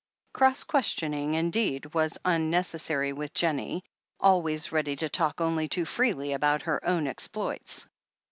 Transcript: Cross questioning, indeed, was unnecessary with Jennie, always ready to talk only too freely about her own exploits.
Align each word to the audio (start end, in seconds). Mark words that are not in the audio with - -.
Cross 0.33 0.63
questioning, 0.63 1.35
indeed, 1.35 1.93
was 1.93 2.17
unnecessary 2.25 3.13
with 3.13 3.35
Jennie, 3.35 3.83
always 4.19 4.71
ready 4.71 4.95
to 4.95 5.07
talk 5.09 5.39
only 5.39 5.67
too 5.67 5.85
freely 5.85 6.31
about 6.33 6.63
her 6.63 6.83
own 6.83 7.05
exploits. 7.05 7.85